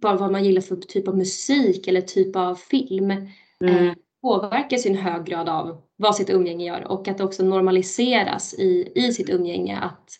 bara 0.00 0.16
vad 0.16 0.32
man 0.32 0.44
gillar 0.44 0.62
för 0.62 0.76
typ 0.76 1.08
av 1.08 1.16
musik 1.16 1.88
eller 1.88 2.00
typ 2.00 2.36
av 2.36 2.54
film. 2.54 3.10
Mm. 3.10 3.86
Eh, 3.88 3.94
påverkas 4.22 4.86
i 4.86 4.88
en 4.88 4.96
hög 4.96 5.24
grad 5.24 5.48
av 5.48 5.82
vad 5.96 6.16
sitt 6.16 6.30
umgänge 6.30 6.66
gör 6.66 6.84
och 6.84 7.08
att 7.08 7.18
det 7.18 7.24
också 7.24 7.44
normaliseras 7.44 8.54
i, 8.54 8.92
i 8.94 9.12
sitt 9.12 9.30
umgänge 9.30 9.78
att 9.78 10.10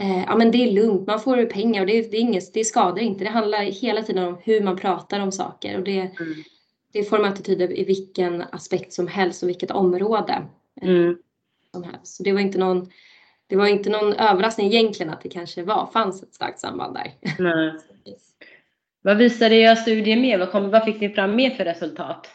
eh, 0.00 0.24
ja 0.26 0.36
men 0.36 0.50
det 0.50 0.58
är 0.58 0.72
lugnt, 0.72 1.06
man 1.06 1.20
får 1.20 1.44
pengar 1.44 1.80
och 1.80 1.86
det, 1.86 2.10
det, 2.10 2.16
är 2.16 2.20
inget, 2.20 2.54
det 2.54 2.64
skadar 2.64 2.98
inte. 2.98 3.24
Det 3.24 3.30
handlar 3.30 3.62
hela 3.62 4.02
tiden 4.02 4.24
om 4.24 4.38
hur 4.42 4.60
man 4.60 4.76
pratar 4.76 5.20
om 5.20 5.32
saker 5.32 5.78
och 5.78 5.84
det, 5.84 6.00
mm. 6.00 6.34
det 6.92 7.04
formar 7.04 7.28
attityder 7.28 7.78
i 7.78 7.84
vilken 7.84 8.44
aspekt 8.52 8.92
som 8.92 9.06
helst 9.06 9.42
och 9.42 9.48
vilket 9.48 9.70
område 9.70 10.42
eh, 10.82 10.88
mm. 10.88 11.16
som 11.72 11.84
helst. 11.84 12.16
Så 12.16 12.22
det 12.22 12.32
var 12.32 12.40
inte 12.40 12.58
någon 12.58 12.90
det 13.50 13.56
var 13.56 13.66
inte 13.66 13.90
någon 13.90 14.12
överraskning 14.12 14.66
egentligen 14.66 15.12
att 15.12 15.20
det 15.20 15.28
kanske 15.28 15.62
var, 15.62 15.90
fanns 15.92 16.22
ett 16.22 16.34
starkt 16.34 16.60
samband 16.60 16.94
där. 16.94 17.12
Nej. 17.38 17.72
Vad 19.02 19.16
visade 19.16 19.54
era 19.54 19.76
studier 19.76 20.16
mer? 20.16 20.38
Vad, 20.38 20.52
kom, 20.52 20.70
vad 20.70 20.84
fick 20.84 21.00
ni 21.00 21.08
fram 21.08 21.36
mer 21.36 21.50
för 21.50 21.64
resultat? 21.64 22.28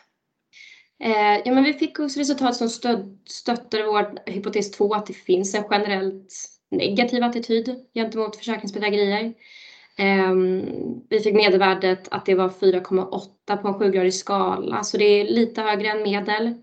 Eh, 1.03 1.41
ja, 1.45 1.53
men 1.53 1.63
vi 1.63 1.73
fick 1.73 1.99
också 1.99 2.19
resultat 2.19 2.55
som 2.55 2.69
stöd, 2.69 3.19
stöttade 3.25 3.83
vår 3.83 4.29
hypotes 4.31 4.71
2 4.71 4.93
att 4.93 5.05
det 5.05 5.13
finns 5.13 5.55
en 5.55 5.63
generellt 5.71 6.33
negativ 6.77 7.23
attityd 7.23 7.75
gentemot 7.93 8.35
försäkringsbedrägerier. 8.35 9.33
Ehm, 9.97 10.63
vi 11.09 11.19
fick 11.19 11.35
medelvärdet 11.35 12.07
att 12.11 12.25
det 12.25 12.35
var 12.35 12.49
4,8 12.49 13.57
på 13.57 13.67
en 13.67 13.73
sjugradig 13.73 14.13
skala, 14.13 14.83
så 14.83 14.97
det 14.97 15.05
är 15.05 15.25
lite 15.25 15.61
högre 15.61 15.87
än 15.87 16.03
medel. 16.03 16.53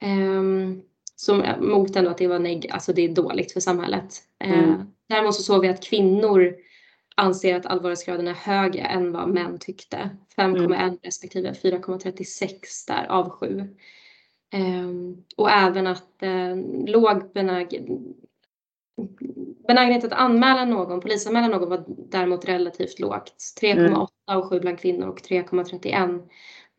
Ehm, 0.00 0.82
som, 1.16 1.44
mot 1.60 1.96
ändå 1.96 2.10
att 2.10 2.18
det 2.18 2.26
var 2.26 2.38
neg 2.38 2.70
alltså 2.70 2.92
det 2.92 3.02
är 3.02 3.08
dåligt 3.08 3.52
för 3.52 3.60
samhället. 3.60 4.14
Ehm, 4.38 4.64
mm. 4.64 4.92
Däremot 5.08 5.34
så 5.34 5.42
såg 5.42 5.60
vi 5.60 5.68
att 5.68 5.84
kvinnor 5.84 6.54
anser 7.16 7.56
att 7.56 7.66
allvarlighetsgraden 7.66 8.28
är 8.28 8.34
högre 8.34 8.80
än 8.80 9.12
vad 9.12 9.28
män 9.28 9.58
tyckte. 9.58 10.10
5,1 10.36 10.64
mm. 10.64 10.98
respektive 11.02 11.52
4,36 11.52 12.52
där 12.86 13.06
av 13.06 13.30
7. 13.30 13.68
Ehm, 14.52 15.16
och 15.36 15.50
även 15.50 15.86
att 15.86 16.22
eh, 16.22 16.56
låg 16.86 17.32
benägen, 17.32 18.14
benägenhet 19.74 20.04
att 20.04 20.12
anmäla 20.12 20.64
någon, 20.64 21.00
polisanmäla 21.00 21.48
någon 21.48 21.70
var 21.70 21.84
däremot 21.86 22.48
relativt 22.48 23.00
lågt. 23.00 23.34
3,8 23.62 23.78
mm. 23.78 24.38
och 24.38 24.50
7 24.50 24.60
bland 24.60 24.78
kvinnor 24.80 25.08
och 25.08 25.20
3,31 25.20 26.22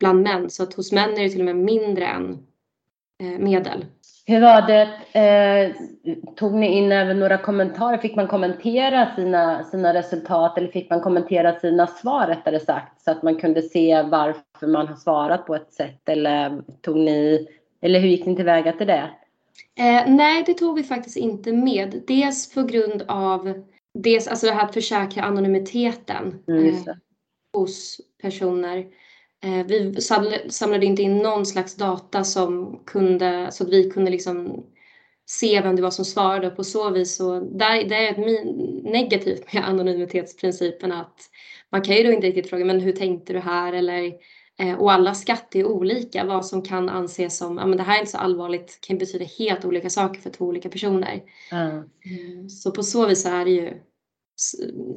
bland 0.00 0.22
män. 0.22 0.50
Så 0.50 0.62
att 0.62 0.74
hos 0.74 0.92
män 0.92 1.10
är 1.10 1.22
det 1.22 1.28
till 1.28 1.40
och 1.40 1.44
med 1.44 1.56
mindre 1.56 2.06
än 2.06 2.46
eh, 3.22 3.38
medel. 3.38 3.84
Hur 4.26 4.40
var 4.40 4.62
det, 4.62 4.82
eh, 5.20 5.72
tog 6.36 6.54
ni 6.54 6.66
in 6.66 6.92
även 6.92 7.20
några 7.20 7.38
kommentarer? 7.38 7.98
Fick 7.98 8.16
man 8.16 8.28
kommentera 8.28 9.14
sina, 9.14 9.64
sina 9.64 9.94
resultat 9.94 10.58
eller 10.58 10.68
fick 10.68 10.90
man 10.90 11.00
kommentera 11.00 11.58
sina 11.58 11.86
svar 11.86 12.26
rättare 12.26 12.60
sagt 12.60 13.00
så 13.00 13.10
att 13.10 13.22
man 13.22 13.36
kunde 13.36 13.62
se 13.62 14.02
varför 14.02 14.66
man 14.66 14.88
har 14.88 14.96
svarat 14.96 15.46
på 15.46 15.54
ett 15.54 15.72
sätt 15.72 16.08
eller 16.08 16.62
tog 16.82 16.96
ni, 16.96 17.48
eller 17.80 18.00
hur 18.00 18.08
gick 18.08 18.26
ni 18.26 18.36
tillväga 18.36 18.72
till 18.72 18.86
det? 18.86 19.10
Eh, 19.78 20.10
nej, 20.10 20.42
det 20.46 20.54
tog 20.54 20.76
vi 20.76 20.82
faktiskt 20.82 21.16
inte 21.16 21.52
med. 21.52 22.02
Dels 22.06 22.54
på 22.54 22.62
grund 22.62 23.02
av 23.08 23.64
dels, 23.98 24.28
alltså 24.28 24.46
det 24.46 24.52
här 24.52 24.64
att 24.64 24.74
försäkra 24.74 25.22
anonymiteten 25.22 26.42
mm, 26.48 26.66
eh, 26.66 26.94
hos 27.52 28.00
personer. 28.22 28.78
Eh, 29.44 29.66
vi 29.66 30.00
samlade 30.48 30.86
inte 30.86 31.02
in 31.02 31.18
någon 31.18 31.46
slags 31.46 31.74
data 31.74 32.24
som 32.24 32.80
kunde, 32.86 33.48
så 33.52 33.64
att 33.64 33.70
vi 33.70 33.90
kunde 33.90 34.10
liksom 34.10 34.64
se 35.26 35.60
vem 35.60 35.76
det 35.76 35.82
var 35.82 35.90
som 35.90 36.04
svarade 36.04 36.50
på 36.50 36.64
så 36.64 36.90
vis. 36.90 37.16
Så 37.16 37.40
där, 37.40 37.84
det 37.84 37.94
är 37.94 38.10
ett 38.10 38.44
negativt 38.84 39.52
med 39.52 39.68
anonymitetsprincipen 39.68 40.92
att 40.92 41.20
man 41.70 41.82
kan 41.82 41.96
ju 41.96 42.02
då 42.02 42.12
inte 42.12 42.26
riktigt 42.26 42.50
fråga 42.50 42.64
men 42.64 42.80
hur 42.80 42.92
tänkte 42.92 43.32
du 43.32 43.38
här 43.38 43.72
eller 43.72 44.12
och 44.78 44.92
alla 44.92 45.14
skatt 45.14 45.54
är 45.54 45.64
olika. 45.66 46.24
Vad 46.24 46.46
som 46.46 46.62
kan 46.62 46.88
anses 46.88 47.38
som, 47.38 47.58
ja 47.58 47.66
men 47.66 47.76
det 47.76 47.82
här 47.82 47.94
är 47.94 47.98
inte 47.98 48.10
så 48.10 48.18
allvarligt, 48.18 48.78
kan 48.80 48.98
betyda 48.98 49.24
helt 49.24 49.64
olika 49.64 49.90
saker 49.90 50.20
för 50.20 50.30
två 50.30 50.44
olika 50.44 50.68
personer. 50.68 51.22
Mm. 51.50 52.48
Så 52.48 52.70
på 52.70 52.82
så 52.82 53.06
vis 53.06 53.26
är 53.26 53.44
det 53.44 53.50
ju 53.50 53.80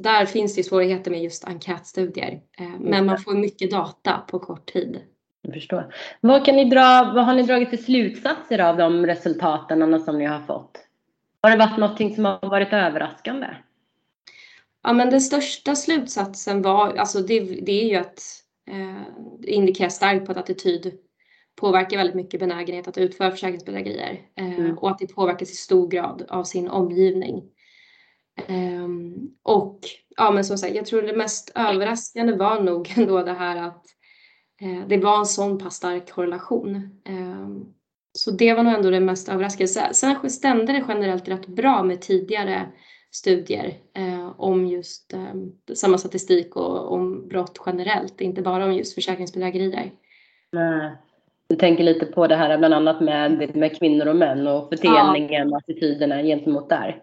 där 0.02 0.26
finns 0.26 0.54
det 0.54 0.62
svårigheter 0.62 1.10
med 1.10 1.22
just 1.22 1.44
enkätstudier. 1.44 2.40
Eh, 2.58 2.80
men 2.80 3.06
man 3.06 3.18
får 3.18 3.34
mycket 3.34 3.70
data 3.70 4.24
på 4.28 4.38
kort 4.38 4.72
tid. 4.72 5.00
Jag 5.42 5.54
förstår. 5.54 5.94
Vad, 6.20 6.44
kan 6.44 6.56
ni 6.56 6.64
dra, 6.64 7.12
vad 7.14 7.24
har 7.24 7.34
ni 7.34 7.42
dragit 7.42 7.70
för 7.70 7.76
slutsatser 7.76 8.58
av 8.58 8.76
de 8.76 9.06
resultaten 9.06 10.00
som 10.00 10.18
ni 10.18 10.24
har 10.24 10.40
fått? 10.40 10.78
Har 11.42 11.50
det 11.50 11.56
varit 11.56 11.78
något 11.78 12.14
som 12.14 12.24
har 12.24 12.48
varit 12.50 12.72
överraskande? 12.72 13.46
Ja, 14.82 14.92
men 14.92 15.10
den 15.10 15.20
största 15.20 15.74
slutsatsen 15.74 16.62
var, 16.62 16.96
alltså 16.96 17.18
det, 17.18 17.40
det 17.40 17.72
är 17.72 17.88
ju 17.88 17.96
att 17.96 18.06
eh, 18.06 18.47
det 19.38 19.50
indikerar 19.50 19.88
starkt 19.88 20.26
på 20.26 20.32
att 20.32 20.38
attityd 20.38 20.98
påverkar 21.56 21.96
väldigt 21.96 22.16
mycket 22.16 22.40
benägenhet 22.40 22.88
att 22.88 22.98
utföra 22.98 23.30
försäkringsbedrägerier 23.30 24.20
eh, 24.36 24.58
mm. 24.58 24.78
och 24.78 24.90
att 24.90 24.98
det 24.98 25.14
påverkas 25.14 25.50
i 25.50 25.54
stor 25.54 25.88
grad 25.88 26.26
av 26.28 26.44
sin 26.44 26.68
omgivning. 26.68 27.42
Um, 28.48 29.30
och 29.42 29.80
ja, 30.16 30.30
men 30.30 30.44
som 30.44 30.58
sagt, 30.58 30.74
jag 30.74 30.86
tror 30.86 31.02
det 31.02 31.16
mest 31.16 31.52
överraskande 31.54 32.32
var 32.32 32.62
nog 32.62 32.92
ändå 32.96 33.22
det 33.22 33.32
här 33.32 33.56
att 33.56 33.84
eh, 34.60 34.88
det 34.88 34.98
var 34.98 35.18
en 35.18 35.26
sån 35.26 35.58
pass 35.58 35.74
stark 35.74 36.10
korrelation. 36.10 37.00
Um, 37.08 37.74
så 38.12 38.30
det 38.30 38.54
var 38.54 38.62
nog 38.62 38.74
ändå 38.74 38.90
det 38.90 39.00
mest 39.00 39.28
överraskande. 39.28 39.94
Sen 39.94 40.30
stämde 40.30 40.72
det 40.72 40.84
generellt 40.88 41.28
rätt 41.28 41.46
bra 41.46 41.82
med 41.82 42.00
tidigare 42.00 42.72
studier 43.10 43.74
eh, 43.94 44.40
om 44.40 44.66
just 44.66 45.12
eh, 45.12 45.34
samma 45.74 45.98
statistik 45.98 46.56
och 46.56 46.92
om 46.92 47.28
brott 47.28 47.58
generellt, 47.66 48.20
inte 48.20 48.42
bara 48.42 48.64
om 48.64 48.72
just 48.72 48.94
försäkringsbedrägerier. 48.94 49.92
Du 51.48 51.56
tänker 51.56 51.84
lite 51.84 52.06
på 52.06 52.26
det 52.26 52.36
här 52.36 52.58
bland 52.58 52.74
annat 52.74 53.00
med, 53.00 53.56
med 53.56 53.78
kvinnor 53.78 54.06
och 54.06 54.16
män 54.16 54.46
och 54.46 54.68
fördelningen 54.68 55.48
ja. 55.48 55.54
och 55.54 55.56
attityderna 55.56 56.22
gentemot 56.22 56.68
där. 56.68 57.02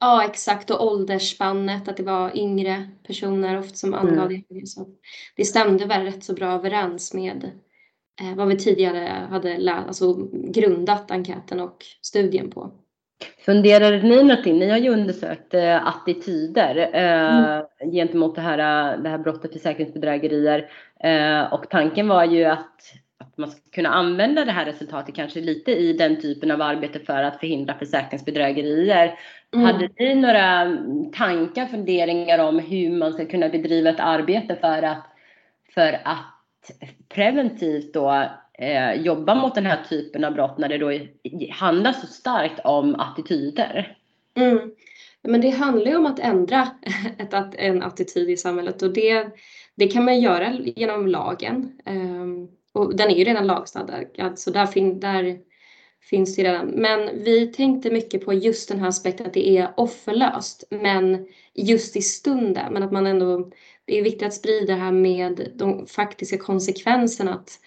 Ja, 0.00 0.24
exakt. 0.24 0.70
Och 0.70 0.86
åldersspannet, 0.86 1.88
att 1.88 1.96
det 1.96 2.02
var 2.02 2.36
yngre 2.36 2.88
personer 3.06 3.58
ofta 3.58 3.74
som 3.74 3.94
angav 3.94 4.26
mm. 4.26 4.42
det. 4.48 4.66
Så 4.66 4.86
det 5.36 5.44
stämde 5.44 5.86
väl 5.86 6.02
rätt 6.02 6.24
så 6.24 6.34
bra 6.34 6.46
överens 6.46 7.14
med 7.14 7.50
eh, 8.20 8.36
vad 8.36 8.48
vi 8.48 8.56
tidigare 8.56 9.26
hade 9.30 9.58
lä- 9.58 9.84
alltså 9.86 10.14
grundat 10.32 11.10
enkäten 11.10 11.60
och 11.60 11.84
studien 12.02 12.50
på. 12.50 12.70
Funderade 13.44 14.02
ni 14.02 14.22
någonting? 14.22 14.58
Ni 14.58 14.70
har 14.70 14.78
ju 14.78 14.90
undersökt 14.90 15.54
eh, 15.54 15.86
attityder 15.86 16.76
eh, 16.92 17.36
mm. 17.36 17.92
gentemot 17.92 18.34
det 18.34 18.40
här, 18.40 18.96
det 18.96 19.08
här 19.08 19.18
brottet 19.18 19.52
försäkringsbedrägerier. 19.52 20.70
Eh, 21.00 21.52
och 21.52 21.70
tanken 21.70 22.08
var 22.08 22.24
ju 22.24 22.44
att 22.44 22.80
att 23.18 23.38
man 23.38 23.50
ska 23.50 23.60
kunna 23.72 23.88
använda 23.88 24.44
det 24.44 24.52
här 24.52 24.64
resultatet 24.64 25.14
kanske 25.14 25.40
lite 25.40 25.72
i 25.72 25.92
den 25.92 26.20
typen 26.20 26.50
av 26.50 26.62
arbete 26.62 26.98
för 26.98 27.22
att 27.22 27.40
förhindra 27.40 27.74
försäkringsbedrägerier. 27.78 29.18
Mm. 29.54 29.66
Hade 29.66 29.88
ni 29.98 30.14
några 30.14 30.76
tankar, 31.12 31.66
funderingar 31.66 32.38
om 32.38 32.58
hur 32.58 32.98
man 32.98 33.12
ska 33.12 33.26
kunna 33.26 33.48
bedriva 33.48 33.90
ett 33.90 34.00
arbete 34.00 34.56
för 34.60 34.82
att, 34.82 35.06
för 35.74 35.92
att 36.04 36.36
preventivt 37.08 37.94
då 37.94 38.24
eh, 38.58 38.92
jobba 39.02 39.34
mot 39.34 39.54
den 39.54 39.66
här 39.66 39.82
typen 39.88 40.24
av 40.24 40.32
brott 40.32 40.58
när 40.58 40.68
det 40.68 40.78
då 40.78 40.92
handlar 41.50 41.92
så 41.92 42.06
starkt 42.06 42.60
om 42.64 42.94
attityder? 42.94 43.96
Mm. 44.36 44.70
Men 45.22 45.40
det 45.40 45.50
handlar 45.50 45.90
ju 45.90 45.96
om 45.96 46.06
att 46.06 46.18
ändra 46.18 46.68
ett, 47.18 47.54
en 47.54 47.82
attityd 47.82 48.30
i 48.30 48.36
samhället 48.36 48.82
och 48.82 48.92
det, 48.92 49.26
det 49.74 49.88
kan 49.88 50.04
man 50.04 50.20
göra 50.20 50.52
genom 50.52 51.06
lagen. 51.06 51.80
Um, 51.86 52.48
och 52.72 52.96
den 52.96 53.10
är 53.10 53.14
ju 53.14 53.24
redan 53.24 53.46
lagstadgad 53.46 54.38
så 54.38 54.50
där, 54.50 54.66
fin 54.66 55.00
där 55.00 55.38
finns 56.10 56.36
det 56.36 56.44
redan. 56.44 56.66
Men 56.66 57.24
vi 57.24 57.46
tänkte 57.46 57.90
mycket 57.90 58.24
på 58.24 58.32
just 58.32 58.68
den 58.68 58.78
här 58.78 58.88
aspekten 58.88 59.26
att 59.26 59.34
det 59.34 59.48
är 59.48 59.74
offerlöst 59.76 60.64
men 60.70 61.26
just 61.54 61.96
i 61.96 62.02
stunden. 62.02 62.72
Men 62.72 62.82
att 62.82 62.92
man 62.92 63.06
ändå, 63.06 63.50
det 63.84 63.98
är 63.98 64.02
viktigt 64.02 64.26
att 64.26 64.34
sprida 64.34 64.74
det 64.74 64.80
här 64.80 64.92
med 64.92 65.52
de 65.54 65.86
faktiska 65.86 66.38
konsekvenserna. 66.38 67.34
Att 67.34 67.60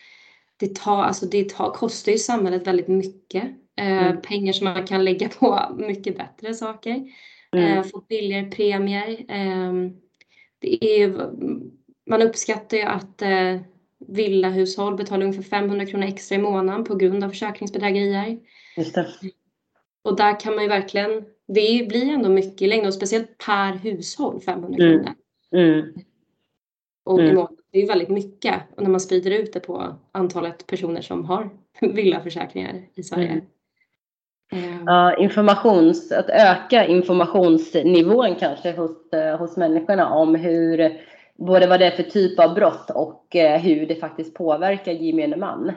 det, 0.60 0.76
tar, 0.76 1.04
alltså 1.04 1.26
det 1.26 1.50
tar, 1.50 1.72
kostar 1.72 2.12
ju 2.12 2.18
samhället 2.18 2.68
väldigt 2.68 2.88
mycket. 2.88 3.44
Eh, 3.78 4.08
mm. 4.08 4.22
pengar 4.22 4.54
som 4.54 4.66
man 4.66 4.88
kan 4.88 5.04
lägga 5.04 5.30
på 5.30 5.76
mycket 5.78 6.18
bättre 6.18 6.54
saker. 6.54 7.12
Mm. 7.52 7.78
Eh, 7.78 7.84
få 7.84 8.04
billigare 8.10 8.52
premier. 8.52 9.10
Eh, 9.10 9.74
det 10.60 11.02
är, 11.02 11.30
man 12.10 12.22
uppskattar 12.22 12.78
ju 12.78 12.84
att 12.84 13.22
eh, 13.22 13.62
villahushåll 14.08 14.96
betalar 14.96 15.26
ungefär 15.26 15.44
500 15.44 15.86
kronor 15.86 16.06
extra 16.06 16.36
i 16.36 16.42
månaden 16.42 16.84
på 16.84 16.96
grund 16.96 17.24
av 17.24 17.30
försäkringsbedrägerier. 17.30 18.40
Just 18.78 18.96
det. 18.96 19.08
Och 20.02 20.16
där 20.16 20.40
kan 20.40 20.56
man 20.56 20.64
ju 20.64 20.70
verkligen, 20.70 21.26
det 21.48 21.88
blir 21.90 22.10
ändå 22.10 22.30
mycket 22.30 22.62
i 22.62 22.68
längden 22.68 22.88
och 22.88 22.94
speciellt 22.94 23.38
per 23.46 23.74
hushåll 23.74 24.42
500 24.42 24.86
mm. 24.86 25.04
kronor. 25.04 25.16
Mm. 25.52 25.94
Och 27.04 27.20
mm. 27.20 27.48
Det 27.72 27.82
är 27.82 27.88
väldigt 27.88 28.10
mycket 28.10 28.56
och 28.76 28.84
när 28.84 28.90
man 28.90 29.00
sprider 29.00 29.32
ut 29.32 29.54
det 29.54 29.60
på 29.60 29.96
antalet 30.12 30.68
personer 30.68 31.02
som 31.02 31.26
har 31.26 31.50
villaförsäkringar 31.82 32.82
i 32.96 33.04
Sverige. 33.04 33.32
Mm. 33.32 33.44
Eh. 34.52 34.84
Ja, 34.86 35.18
informations, 35.18 36.12
att 36.12 36.30
öka 36.30 36.86
informationsnivån 36.86 38.36
kanske 38.36 38.72
hos, 38.72 39.14
eh, 39.14 39.38
hos 39.38 39.58
människorna 39.58 40.14
om 40.14 40.36
hur 40.36 41.00
både 41.38 41.68
vad 41.68 41.80
det 41.80 41.86
är 41.86 41.92
för 41.92 42.04
typ 42.04 42.40
av 42.40 42.54
brott 42.54 42.90
och 42.90 43.36
eh, 43.36 43.62
hur 43.62 43.86
det 43.86 43.96
faktiskt 43.96 44.34
påverkar 44.34 44.92
gemene 44.92 45.38
man. 45.38 45.72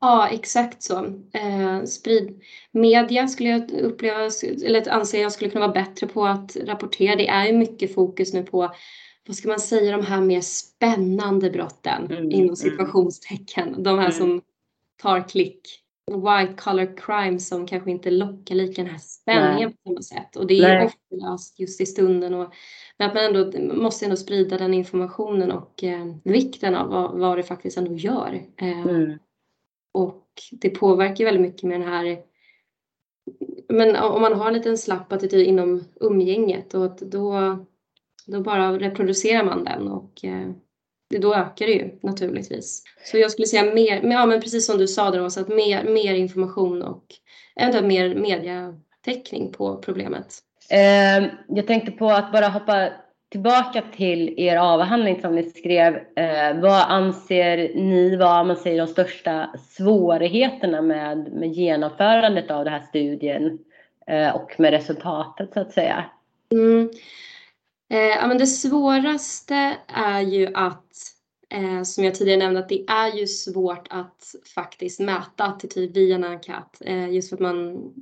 Ja, 0.00 0.28
exakt 0.28 0.82
så. 0.82 1.04
Eh, 1.32 1.84
sprid 1.84 2.40
media 2.72 3.28
skulle 3.28 3.48
jag 3.48 3.70
uppleva, 3.70 4.30
eller 4.66 4.90
anser 4.90 5.22
jag 5.22 5.32
skulle 5.32 5.50
kunna 5.50 5.66
vara 5.66 5.84
bättre 5.84 6.06
på 6.06 6.26
att 6.26 6.56
rapportera. 6.66 7.16
Det 7.16 7.28
är 7.28 7.46
ju 7.46 7.52
mycket 7.52 7.94
fokus 7.94 8.32
nu 8.32 8.42
på, 8.42 8.70
vad 9.26 9.36
ska 9.36 9.48
man 9.48 9.60
säga, 9.60 9.96
de 9.96 10.06
här 10.06 10.20
mer 10.20 10.40
spännande 10.40 11.50
brotten 11.50 12.04
mm, 12.04 12.30
inom 12.30 12.44
mm. 12.44 12.56
situationstecken. 12.56 13.82
De 13.82 13.98
här 13.98 14.06
mm. 14.06 14.18
som 14.18 14.42
tar 15.02 15.28
klick 15.28 15.82
white 16.06 16.54
collar 16.56 16.96
crime 16.96 17.38
som 17.38 17.66
kanske 17.66 17.90
inte 17.90 18.10
lockar 18.10 18.54
lika 18.54 18.82
den 18.82 18.90
här 18.90 18.98
spänningen 18.98 19.68
Nej. 19.68 19.76
på 19.84 19.90
samma 19.90 20.02
sätt. 20.02 20.36
Och 20.36 20.46
det 20.46 20.58
är 20.58 20.78
Nej. 20.78 20.86
ofta 20.86 21.38
just 21.58 21.80
i 21.80 21.86
stunden. 21.86 22.34
Och, 22.34 22.54
men 22.98 23.08
att 23.08 23.14
man 23.14 23.24
ändå 23.24 23.74
måste 23.74 24.04
ändå 24.04 24.16
sprida 24.16 24.58
den 24.58 24.74
informationen 24.74 25.52
och 25.52 25.84
eh, 25.84 26.14
vikten 26.24 26.74
av 26.74 26.88
vad, 26.88 27.18
vad 27.18 27.38
det 27.38 27.42
faktiskt 27.42 27.78
ändå 27.78 27.94
gör. 27.94 28.42
Eh, 28.56 28.86
mm. 28.86 29.18
Och 29.92 30.26
det 30.52 30.70
påverkar 30.70 31.24
väldigt 31.24 31.42
mycket 31.42 31.62
med 31.62 31.80
den 31.80 31.88
här 31.88 32.22
men 33.68 33.96
om 33.96 34.22
man 34.22 34.32
har 34.32 34.46
en 34.46 34.54
liten 34.54 34.78
slapp 34.78 35.12
attityd 35.12 35.46
inom 35.46 35.84
umgänget 36.00 36.74
och 36.74 36.98
då, 37.00 37.58
då 38.26 38.40
bara 38.40 38.78
reproducerar 38.78 39.44
man 39.44 39.64
den 39.64 39.88
och 39.88 40.24
eh, 40.24 40.50
då 41.20 41.34
ökar 41.34 41.66
det 41.66 41.72
ju 41.72 41.98
naturligtvis. 42.02 42.82
Så 43.04 43.18
jag 43.18 43.30
skulle 43.30 43.46
säga 43.46 43.74
mer, 43.74 44.00
ja 44.02 44.26
men 44.26 44.40
precis 44.40 44.66
som 44.66 44.78
du 44.78 44.88
sa 44.88 45.10
där 45.10 45.24
Åsa, 45.24 45.40
att 45.40 45.48
mer, 45.48 45.84
mer 45.84 46.14
information 46.14 46.82
och 46.82 47.04
eventuellt 47.56 47.86
mer 47.86 48.14
mediatäckning 48.14 49.52
på 49.52 49.76
problemet. 49.76 50.38
Eh, 50.70 51.28
jag 51.48 51.66
tänkte 51.66 51.92
på 51.92 52.10
att 52.10 52.32
bara 52.32 52.48
hoppa 52.48 52.88
tillbaka 53.32 53.82
till 53.96 54.34
er 54.36 54.56
avhandling 54.56 55.20
som 55.20 55.34
ni 55.34 55.50
skrev. 55.50 55.94
Eh, 55.96 56.60
vad 56.60 56.82
anser 56.82 57.56
ni 57.74 58.16
var 58.16 58.44
man 58.44 58.56
säger 58.56 58.78
de 58.78 58.86
största 58.86 59.50
svårigheterna 59.68 60.82
med, 60.82 61.32
med 61.32 61.52
genomförandet 61.52 62.50
av 62.50 62.64
den 62.64 62.72
här 62.72 62.82
studien 62.82 63.58
eh, 64.06 64.36
och 64.36 64.54
med 64.58 64.70
resultatet 64.70 65.52
så 65.52 65.60
att 65.60 65.72
säga? 65.72 66.04
Mm. 66.52 66.90
Eh, 67.92 67.98
ja, 67.98 68.26
men 68.26 68.38
det 68.38 68.46
svåraste 68.46 69.76
är 69.88 70.20
ju 70.20 70.54
att 70.54 71.12
Eh, 71.54 71.82
som 71.82 72.04
jag 72.04 72.14
tidigare 72.14 72.38
nämnde 72.38 72.60
att 72.60 72.68
det 72.68 72.84
är 72.88 73.16
ju 73.16 73.26
svårt 73.26 73.86
att 73.90 74.34
faktiskt 74.54 75.00
mäta 75.00 75.44
attityd 75.44 75.94
via 75.94 76.14
en 76.14 76.24
enkät. 76.24 76.78
Eh, 76.80 77.10
just 77.10 77.28
för 77.28 77.36
att 77.36 77.40
man, 77.40 77.92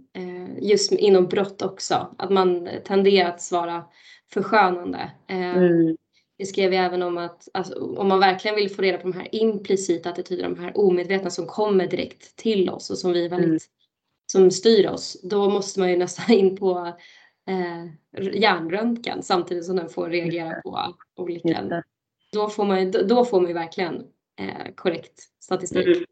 just 0.60 0.92
inom 0.92 1.26
brott 1.26 1.62
också, 1.62 2.14
att 2.18 2.30
man 2.30 2.68
tenderar 2.84 3.28
att 3.28 3.42
svara 3.42 3.84
förskönande. 4.32 5.10
Mm. 5.28 5.96
Det 6.38 6.46
skrev 6.46 6.74
jag 6.74 6.84
även 6.84 7.02
om 7.02 7.18
att 7.18 7.48
alltså, 7.54 7.74
om 7.74 8.08
man 8.08 8.20
verkligen 8.20 8.56
vill 8.56 8.70
få 8.70 8.82
reda 8.82 8.98
på 8.98 9.08
de 9.08 9.18
här 9.18 9.28
implicita 9.32 10.10
attityderna, 10.10 10.54
de 10.54 10.60
här 10.60 10.78
omedvetna 10.78 11.30
som 11.30 11.46
kommer 11.46 11.86
direkt 11.86 12.36
till 12.36 12.70
oss 12.70 12.90
och 12.90 12.98
som 12.98 13.12
vi 13.12 13.28
väldigt, 13.28 13.48
mm. 13.48 13.58
som 14.32 14.50
styr 14.50 14.88
oss, 14.88 15.20
då 15.22 15.50
måste 15.50 15.80
man 15.80 15.90
ju 15.90 15.96
nästan 15.96 16.30
in 16.34 16.56
på 16.56 16.92
eh, 17.50 17.86
hjärnröntgen 18.40 19.22
samtidigt 19.22 19.64
som 19.64 19.76
den 19.76 19.88
får 19.88 20.08
reagera 20.08 20.60
på 20.62 20.94
olika 21.16 21.82
då 22.32 22.48
får 22.48 22.64
man, 22.64 22.90
då 22.90 23.24
får 23.24 23.40
man 23.40 23.48
ju 23.48 23.54
verkligen 23.54 23.94
eh, 24.40 24.74
korrekt 24.74 25.20
statistik. 25.40 25.86
Mm. 25.86 26.04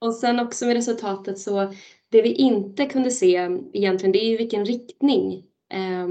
Och 0.00 0.14
sen 0.14 0.40
också 0.40 0.66
med 0.66 0.74
resultatet 0.74 1.38
så 1.38 1.72
det 2.08 2.22
vi 2.22 2.32
inte 2.32 2.86
kunde 2.86 3.10
se 3.10 3.58
egentligen 3.72 4.12
det 4.12 4.24
är 4.24 4.28
ju 4.30 4.36
vilken 4.36 4.64
riktning 4.64 5.44
eh, 5.72 6.08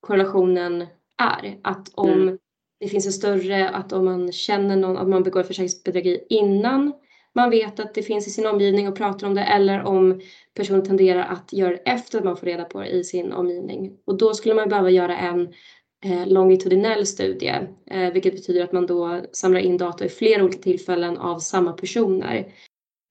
korrelationen 0.00 0.86
är. 1.22 1.58
Att 1.62 1.88
om 1.94 2.22
mm. 2.22 2.38
det 2.80 2.88
finns 2.88 3.06
en 3.06 3.12
större, 3.12 3.68
att 3.68 3.92
om 3.92 4.04
man 4.04 4.32
känner 4.32 4.76
någon, 4.76 4.96
att 4.96 5.08
man 5.08 5.22
begår 5.22 5.42
försäkringsbedrägeri 5.42 6.26
innan 6.28 6.92
man 7.34 7.50
vet 7.50 7.80
att 7.80 7.94
det 7.94 8.02
finns 8.02 8.26
i 8.26 8.30
sin 8.30 8.46
omgivning 8.46 8.88
och 8.88 8.96
pratar 8.96 9.26
om 9.26 9.34
det 9.34 9.42
eller 9.42 9.82
om 9.82 10.20
personen 10.54 10.84
tenderar 10.84 11.24
att 11.24 11.52
göra 11.52 11.70
det 11.70 11.76
efter 11.76 12.18
att 12.18 12.24
man 12.24 12.36
får 12.36 12.46
reda 12.46 12.64
på 12.64 12.80
det 12.80 12.88
i 12.88 13.04
sin 13.04 13.32
omgivning. 13.32 13.92
Och 14.06 14.18
då 14.18 14.34
skulle 14.34 14.54
man 14.54 14.68
behöva 14.68 14.90
göra 14.90 15.16
en 15.16 15.52
Eh, 16.04 16.26
longitudinell 16.26 17.06
studie, 17.06 17.58
eh, 17.90 18.12
vilket 18.12 18.34
betyder 18.34 18.64
att 18.64 18.72
man 18.72 18.86
då 18.86 19.20
samlar 19.32 19.60
in 19.60 19.76
data 19.76 20.04
i 20.04 20.08
flera 20.08 20.44
olika 20.44 20.62
tillfällen 20.62 21.18
av 21.18 21.38
samma 21.38 21.72
personer. 21.72 22.52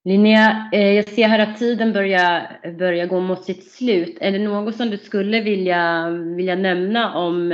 Linnea, 0.04 0.70
eh, 0.72 0.92
jag 0.92 1.10
ser 1.10 1.28
här 1.28 1.40
att 1.40 1.58
tiden 1.58 1.94
börjar, 1.94 2.60
börjar 2.78 3.06
gå 3.06 3.20
mot 3.20 3.44
sitt 3.44 3.72
slut. 3.72 4.18
Är 4.22 4.32
det 4.32 4.40
något 4.40 4.76
som 4.76 4.90
du 4.90 4.98
skulle 4.98 5.42
vilja, 5.42 6.10
vilja 6.10 6.56
nämna 6.56 7.16
om, 7.18 7.52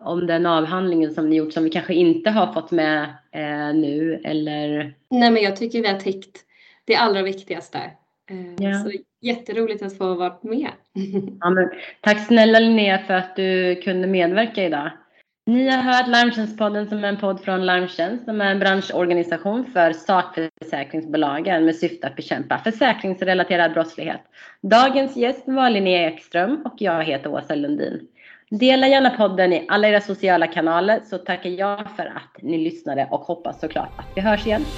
om 0.00 0.26
den 0.26 0.46
avhandlingen 0.46 1.14
som 1.14 1.30
ni 1.30 1.36
gjort 1.36 1.52
som 1.52 1.64
vi 1.64 1.70
kanske 1.70 1.94
inte 1.94 2.30
har 2.30 2.52
fått 2.52 2.70
med 2.70 3.14
nu? 3.74 4.20
Eller? 4.24 4.94
Nej, 5.10 5.30
men 5.30 5.42
jag 5.42 5.56
tycker 5.56 5.82
vi 5.82 5.88
har 5.88 5.98
täckt 5.98 6.44
det 6.84 6.96
allra 6.96 7.22
viktigaste. 7.22 7.78
Ja. 8.58 8.74
Så 8.74 8.90
jätteroligt 9.20 9.82
att 9.82 9.98
få 9.98 10.14
vara 10.14 10.36
med. 10.42 10.70
Ja, 11.40 11.50
men, 11.50 11.70
tack 12.00 12.26
snälla 12.26 12.58
Linnea 12.58 12.98
för 12.98 13.14
att 13.14 13.36
du 13.36 13.80
kunde 13.84 14.06
medverka 14.06 14.64
idag. 14.64 14.90
Ni 15.48 15.68
har 15.68 15.82
hört 15.82 16.08
Larmtjänstpodden 16.08 16.88
som 16.88 17.04
är 17.04 17.08
en 17.08 17.16
podd 17.16 17.40
från 17.40 17.66
Larmtjänst 17.66 18.24
som 18.24 18.40
är 18.40 18.50
en 18.50 18.58
branschorganisation 18.58 19.64
för 19.72 19.92
sakförsäkringsbolagen 19.92 21.64
med 21.64 21.76
syfte 21.76 22.06
att 22.06 22.16
bekämpa 22.16 22.58
försäkringsrelaterad 22.58 23.72
brottslighet. 23.72 24.20
Dagens 24.60 25.16
gäst 25.16 25.42
var 25.46 25.70
Linnea 25.70 26.08
Ekström 26.10 26.62
och 26.64 26.74
jag 26.76 27.04
heter 27.04 27.30
Åsa 27.30 27.54
Lundin. 27.54 28.08
Dela 28.50 28.88
gärna 28.88 29.10
podden 29.10 29.52
i 29.52 29.66
alla 29.68 29.88
era 29.88 30.00
sociala 30.00 30.46
kanaler 30.46 31.00
så 31.04 31.18
tackar 31.18 31.50
jag 31.50 31.90
för 31.96 32.06
att 32.06 32.42
ni 32.42 32.58
lyssnade 32.58 33.08
och 33.10 33.20
hoppas 33.20 33.60
såklart 33.60 33.94
att 33.96 34.08
vi 34.14 34.20
hörs 34.20 34.46
igen. 34.46 34.72